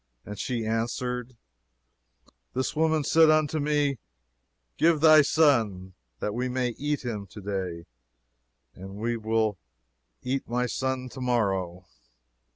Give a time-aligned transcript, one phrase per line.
[0.25, 1.37] and she answered,
[2.55, 3.99] This woman said unto me,
[4.77, 7.85] Give thy son, that we may eat him to day,
[8.73, 9.59] and we will
[10.23, 11.85] eat my son to morrow.